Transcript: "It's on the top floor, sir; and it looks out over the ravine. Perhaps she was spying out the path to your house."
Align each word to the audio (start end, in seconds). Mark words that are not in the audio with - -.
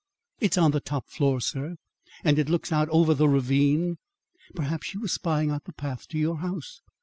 "It's 0.39 0.57
on 0.57 0.71
the 0.71 0.79
top 0.79 1.05
floor, 1.09 1.39
sir; 1.39 1.75
and 2.23 2.39
it 2.39 2.49
looks 2.49 2.71
out 2.71 2.89
over 2.89 3.13
the 3.13 3.29
ravine. 3.29 3.99
Perhaps 4.55 4.87
she 4.87 4.97
was 4.97 5.11
spying 5.11 5.51
out 5.51 5.65
the 5.65 5.73
path 5.73 6.07
to 6.07 6.17
your 6.17 6.37
house." 6.37 6.81